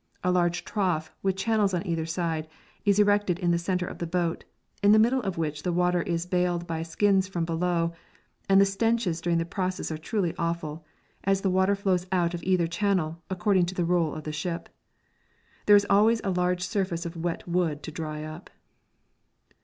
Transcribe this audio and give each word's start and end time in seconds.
A 0.23 0.31
large 0.31 0.65
trough, 0.65 1.11
with 1.21 1.35
channels 1.35 1.75
on 1.75 1.85
either 1.85 2.07
side, 2.07 2.47
is 2.85 2.97
erected 2.97 3.37
in 3.37 3.51
the 3.51 3.59
centre 3.59 3.85
of 3.85 3.99
the 3.99 4.07
boat, 4.07 4.45
into 4.81 4.93
the 4.93 4.99
middle 4.99 5.21
of 5.21 5.37
which 5.37 5.61
the 5.61 5.71
water 5.71 6.01
is 6.01 6.25
baled 6.25 6.65
by 6.65 6.81
skins 6.81 7.27
from 7.27 7.45
below, 7.45 7.93
and 8.49 8.59
the 8.59 8.65
stenches 8.65 9.21
during 9.21 9.37
the 9.37 9.45
process 9.45 9.91
are 9.91 9.99
truly 9.99 10.33
awful, 10.39 10.83
as 11.23 11.41
the 11.41 11.51
water 11.51 11.75
flows 11.75 12.07
out 12.11 12.33
of 12.33 12.41
either 12.43 12.65
channel, 12.65 13.21
according 13.29 13.67
to 13.67 13.75
the 13.75 13.85
roll 13.85 14.15
of 14.15 14.23
the 14.23 14.31
ship. 14.33 14.69
There 15.67 15.75
was 15.75 15.85
always 15.87 16.19
a 16.23 16.31
large 16.31 16.63
surface 16.63 17.05
of 17.05 17.15
wet 17.15 17.47
wood 17.47 17.83
to 17.83 17.91
dry 17.91 18.23
up. 18.23 18.49